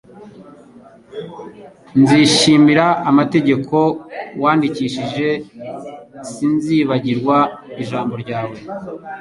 Nzishimira 1.99 2.85
amategeko 3.09 3.75
wandikishije, 4.41 5.27
sinzibagirwa 6.31 7.37
ijambo 7.81 8.13
ryawe.» 8.23 8.55